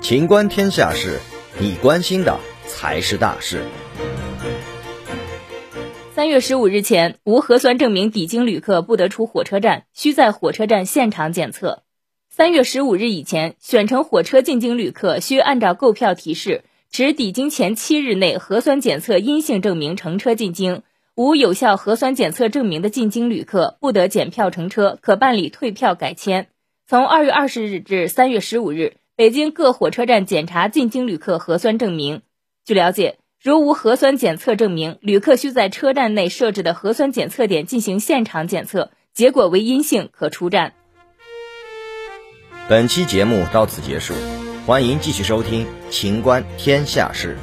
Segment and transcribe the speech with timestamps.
[0.00, 1.18] 情观天下事，
[1.60, 3.62] 你关心的才是大事。
[6.14, 11.82] 三月十五日前，无核酸证明抵京旅客不得出火车站，需在火车站现场检测。
[12.30, 20.82] 三月十五日以前，选乘火车进京旅客需按照购票提示，持抵京前七日内核酸检测阴性证明乘车进京。
[21.14, 26.48] 无有效核酸检测证明的进京旅客不得检票乘车，可办理退票改签。
[26.88, 32.22] 从二月二十日至三月十五日，北京各火车站检查进京旅客核酸证明。
[32.64, 40.72] 据了解，如无核酸检测证明，旅客需在车站内设置的核酸检测点进行现场检测，结果为阴性可出站。
[42.70, 44.14] 本期节目到此结束，
[44.64, 47.36] 欢迎继续收听《秦观天下事》。